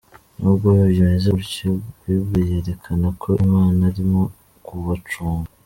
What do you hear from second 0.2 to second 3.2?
Nubwo bimeze gutyo, bible yerekana